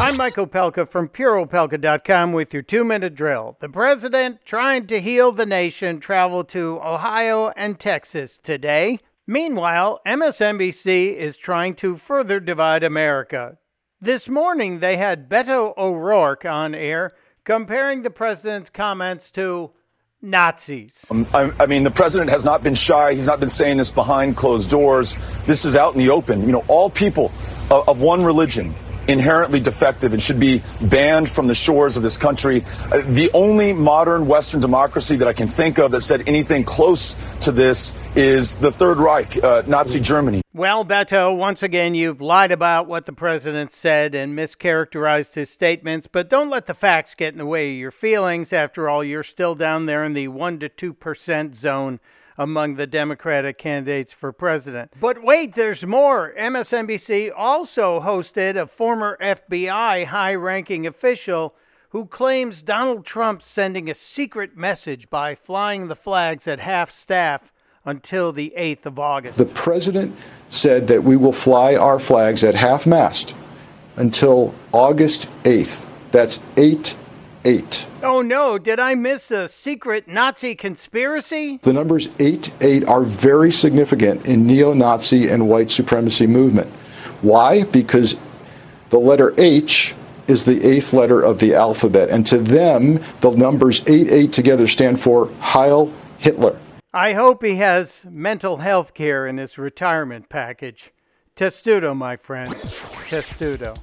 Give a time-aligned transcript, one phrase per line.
[0.00, 3.56] I'm Michael Opelka from PureOpelka.com with your two minute drill.
[3.58, 9.00] The president, trying to heal the nation, traveled to Ohio and Texas today.
[9.26, 13.58] Meanwhile, MSNBC is trying to further divide America.
[14.00, 17.12] This morning, they had Beto O'Rourke on air
[17.42, 19.72] comparing the president's comments to
[20.22, 21.06] Nazis.
[21.10, 23.14] Um, I, I, mean, the president has not been shy.
[23.14, 25.16] He's not been saying this behind closed doors.
[25.46, 26.42] This is out in the open.
[26.42, 27.32] You know, all people
[27.68, 28.76] of, of one religion
[29.08, 32.64] inherently defective and should be banned from the shores of this country.
[32.92, 37.16] Uh, the only modern Western democracy that I can think of that said anything close
[37.40, 40.42] to this is the Third Reich, uh, Nazi Germany.
[40.58, 46.08] Well, Beto, once again, you've lied about what the president said and mischaracterized his statements,
[46.08, 48.52] but don't let the facts get in the way of your feelings.
[48.52, 52.00] After all, you're still down there in the 1% to 2% zone
[52.36, 54.94] among the Democratic candidates for president.
[55.00, 56.34] But wait, there's more.
[56.36, 61.54] MSNBC also hosted a former FBI high ranking official
[61.90, 67.52] who claims Donald Trump sending a secret message by flying the flags at half staff
[67.84, 69.38] until the 8th of August.
[69.38, 70.16] The president
[70.50, 73.34] said that we will fly our flags at half mast
[73.96, 75.84] until August 8th.
[76.10, 76.96] That's 8
[77.44, 77.86] 8.
[78.02, 81.58] Oh no, did I miss a secret Nazi conspiracy?
[81.62, 86.68] The numbers 8 8 are very significant in neo Nazi and white supremacy movement.
[87.22, 87.64] Why?
[87.64, 88.18] Because
[88.90, 89.94] the letter H
[90.26, 94.66] is the eighth letter of the alphabet, and to them, the numbers 8 8 together
[94.66, 96.58] stand for Heil Hitler.
[96.92, 100.90] I hope he has mental health care in his retirement package.
[101.36, 102.50] Testudo, my friend.
[102.50, 103.74] Testudo.